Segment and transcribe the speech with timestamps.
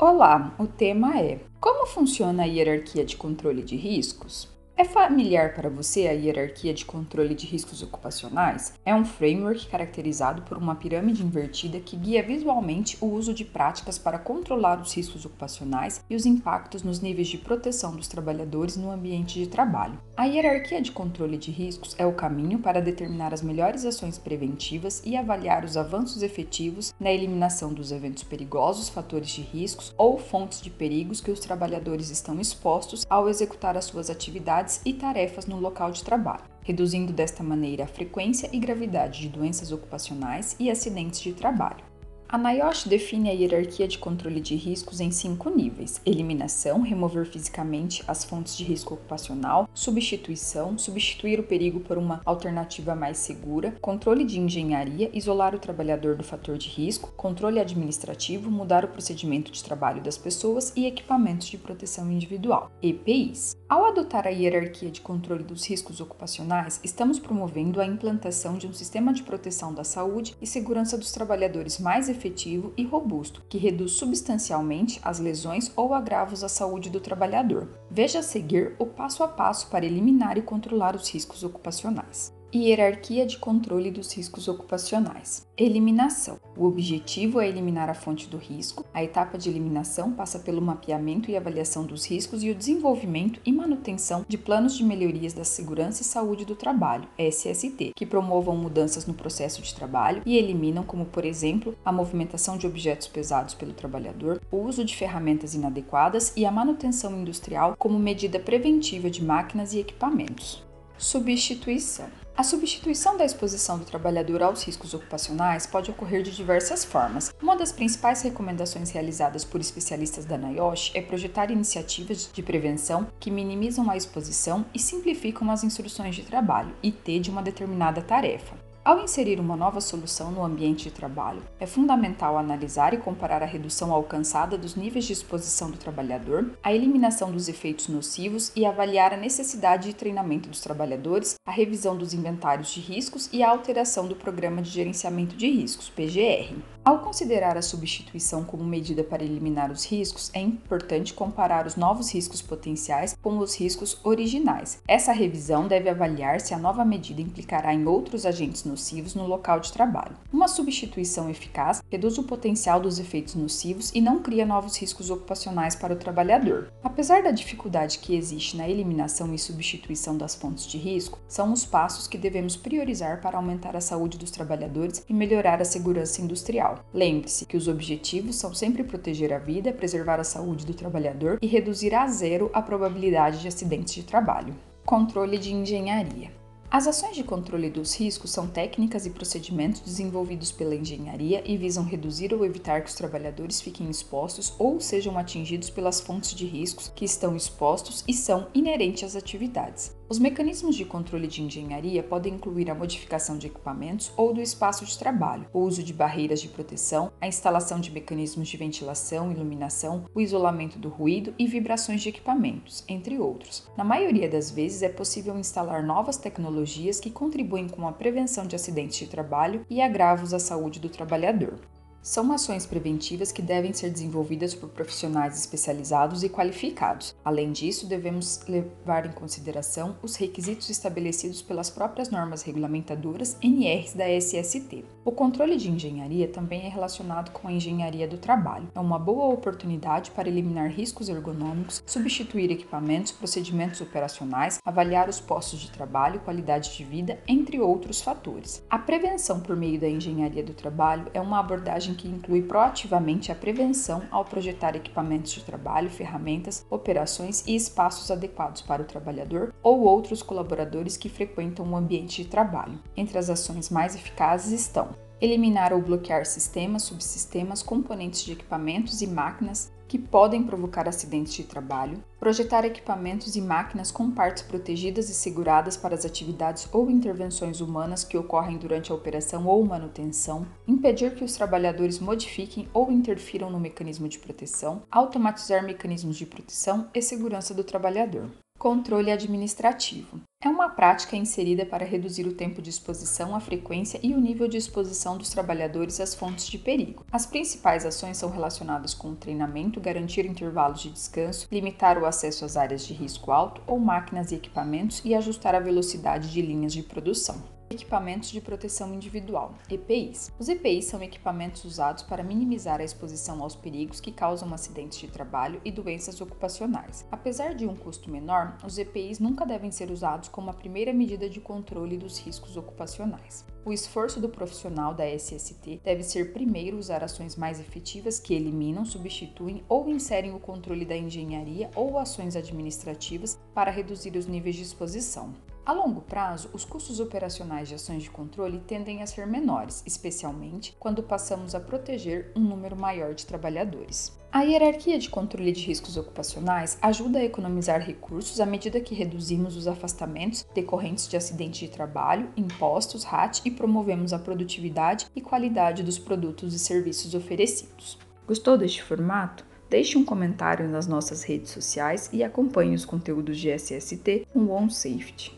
[0.00, 4.48] Olá, o tema é: Como funciona a hierarquia de controle de riscos?
[4.80, 8.74] É familiar para você a hierarquia de controle de riscos ocupacionais?
[8.86, 13.98] É um framework caracterizado por uma pirâmide invertida que guia visualmente o uso de práticas
[13.98, 18.92] para controlar os riscos ocupacionais e os impactos nos níveis de proteção dos trabalhadores no
[18.92, 19.98] ambiente de trabalho.
[20.16, 25.02] A hierarquia de controle de riscos é o caminho para determinar as melhores ações preventivas
[25.04, 30.60] e avaliar os avanços efetivos na eliminação dos eventos perigosos, fatores de riscos ou fontes
[30.60, 35.46] de perigos que os trabalhadores estão expostos ao executar as suas atividades atividades e tarefas
[35.46, 40.70] no local de trabalho, reduzindo desta maneira a frequência e gravidade de doenças ocupacionais e
[40.70, 41.84] acidentes de trabalho.
[42.30, 48.04] A NIOSH define a hierarquia de controle de riscos em cinco níveis: eliminação, remover fisicamente
[48.06, 54.26] as fontes de risco ocupacional, substituição, substituir o perigo por uma alternativa mais segura, controle
[54.26, 59.64] de engenharia, isolar o trabalhador do fator de risco, controle administrativo, mudar o procedimento de
[59.64, 63.56] trabalho das pessoas e equipamentos de proteção individual, EPIs.
[63.66, 68.72] Ao adotar a hierarquia de controle dos riscos ocupacionais, estamos promovendo a implantação de um
[68.72, 73.92] sistema de proteção da saúde e segurança dos trabalhadores mais efetivo e robusto, que reduz
[73.92, 77.68] substancialmente as lesões ou agravos à saúde do trabalhador.
[77.90, 82.36] Veja a seguir o passo a passo para eliminar e controlar os riscos ocupacionais.
[82.54, 85.46] Hierarquia de controle dos riscos ocupacionais.
[85.54, 86.40] Eliminação.
[86.56, 88.86] O objetivo é eliminar a fonte do risco.
[88.94, 93.52] A etapa de eliminação passa pelo mapeamento e avaliação dos riscos e o desenvolvimento e
[93.52, 99.04] manutenção de planos de melhorias da segurança e saúde do trabalho, SST, que promovam mudanças
[99.04, 103.74] no processo de trabalho e eliminam, como por exemplo, a movimentação de objetos pesados pelo
[103.74, 109.74] trabalhador, o uso de ferramentas inadequadas e a manutenção industrial como medida preventiva de máquinas
[109.74, 110.66] e equipamentos.
[110.98, 112.08] Substituição.
[112.36, 117.32] A substituição da exposição do trabalhador aos riscos ocupacionais pode ocorrer de diversas formas.
[117.40, 123.30] Uma das principais recomendações realizadas por especialistas da NIOSH é projetar iniciativas de prevenção que
[123.30, 128.67] minimizam a exposição e simplificam as instruções de trabalho IT de uma determinada tarefa.
[128.84, 133.46] Ao inserir uma nova solução no ambiente de trabalho, é fundamental analisar e comparar a
[133.46, 139.12] redução alcançada dos níveis de exposição do trabalhador, a eliminação dos efeitos nocivos e avaliar
[139.12, 144.06] a necessidade de treinamento dos trabalhadores, a revisão dos inventários de riscos e a alteração
[144.06, 146.54] do Programa de Gerenciamento de Riscos, PGR.
[146.88, 152.10] Ao considerar a substituição como medida para eliminar os riscos, é importante comparar os novos
[152.10, 154.80] riscos potenciais com os riscos originais.
[154.88, 159.60] Essa revisão deve avaliar se a nova medida implicará em outros agentes nocivos no local
[159.60, 160.16] de trabalho.
[160.32, 165.76] Uma substituição eficaz reduz o potencial dos efeitos nocivos e não cria novos riscos ocupacionais
[165.76, 166.72] para o trabalhador.
[166.82, 171.66] Apesar da dificuldade que existe na eliminação e substituição das fontes de risco, são os
[171.66, 176.77] passos que devemos priorizar para aumentar a saúde dos trabalhadores e melhorar a segurança industrial.
[176.92, 181.46] Lembre-se que os objetivos são sempre proteger a vida, preservar a saúde do trabalhador e
[181.46, 184.54] reduzir a zero a probabilidade de acidentes de trabalho.
[184.84, 186.30] Controle de engenharia.
[186.70, 191.82] As ações de controle dos riscos são técnicas e procedimentos desenvolvidos pela engenharia e visam
[191.82, 196.92] reduzir ou evitar que os trabalhadores fiquem expostos ou sejam atingidos pelas fontes de riscos
[196.94, 199.97] que estão expostos e são inerentes às atividades.
[200.10, 204.86] Os mecanismos de controle de engenharia podem incluir a modificação de equipamentos ou do espaço
[204.86, 210.06] de trabalho, o uso de barreiras de proteção, a instalação de mecanismos de ventilação, iluminação,
[210.14, 213.68] o isolamento do ruído e vibrações de equipamentos, entre outros.
[213.76, 218.56] Na maioria das vezes, é possível instalar novas tecnologias que contribuem com a prevenção de
[218.56, 221.58] acidentes de trabalho e agravos à saúde do trabalhador.
[222.02, 227.14] São ações preventivas que devem ser desenvolvidas por profissionais especializados e qualificados.
[227.24, 234.08] Além disso, devemos levar em consideração os requisitos estabelecidos pelas próprias normas regulamentadoras NRs da
[234.08, 234.84] SST.
[235.04, 238.68] O controle de engenharia também é relacionado com a engenharia do trabalho.
[238.74, 245.60] É uma boa oportunidade para eliminar riscos ergonômicos, substituir equipamentos, procedimentos operacionais, avaliar os postos
[245.60, 248.62] de trabalho, qualidade de vida, entre outros fatores.
[248.70, 253.32] A prevenção por meio da engenharia do trabalho é uma abordagem abordagem que inclui proativamente
[253.32, 259.54] a prevenção ao projetar equipamentos de trabalho, ferramentas, operações e espaços adequados para o trabalhador
[259.62, 262.78] ou outros colaboradores que frequentam o ambiente de trabalho.
[262.96, 264.90] Entre as ações mais eficazes estão
[265.20, 271.42] eliminar ou bloquear sistemas, subsistemas, componentes de equipamentos e máquinas que podem provocar acidentes de
[271.42, 277.60] trabalho, projetar equipamentos e máquinas com partes protegidas e seguradas para as atividades ou intervenções
[277.60, 283.50] humanas que ocorrem durante a operação ou manutenção, impedir que os trabalhadores modifiquem ou interfiram
[283.50, 288.28] no mecanismo de proteção, automatizar mecanismos de proteção e segurança do trabalhador.
[288.58, 290.20] Controle administrativo.
[290.40, 294.46] É uma prática inserida para reduzir o tempo de exposição, a frequência e o nível
[294.46, 297.04] de exposição dos trabalhadores às fontes de perigo.
[297.10, 302.44] As principais ações são relacionadas com o treinamento, garantir intervalos de descanso, limitar o acesso
[302.44, 306.72] às áreas de risco alto ou máquinas e equipamentos e ajustar a velocidade de linhas
[306.72, 307.57] de produção.
[307.70, 310.32] Equipamentos de proteção individual, EPIs.
[310.38, 315.06] Os EPIs são equipamentos usados para minimizar a exposição aos perigos que causam acidentes de
[315.06, 317.04] trabalho e doenças ocupacionais.
[317.12, 321.28] Apesar de um custo menor, os EPIs nunca devem ser usados como a primeira medida
[321.28, 323.44] de controle dos riscos ocupacionais.
[323.66, 328.86] O esforço do profissional da SST deve ser primeiro usar ações mais efetivas que eliminam,
[328.86, 334.62] substituem ou inserem o controle da engenharia ou ações administrativas para reduzir os níveis de
[334.62, 335.34] exposição.
[335.68, 340.74] A longo prazo, os custos operacionais de ações de controle tendem a ser menores, especialmente
[340.80, 344.18] quando passamos a proteger um número maior de trabalhadores.
[344.32, 349.56] A hierarquia de controle de riscos ocupacionais ajuda a economizar recursos à medida que reduzimos
[349.58, 355.82] os afastamentos decorrentes de acidentes de trabalho, impostos, RAT e promovemos a produtividade e qualidade
[355.82, 357.98] dos produtos e serviços oferecidos.
[358.26, 359.44] Gostou deste formato?
[359.68, 365.36] Deixe um comentário nas nossas redes sociais e acompanhe os conteúdos de SST com OneSafety.